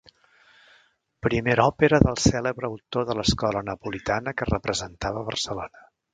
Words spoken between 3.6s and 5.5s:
napolitana que es representava a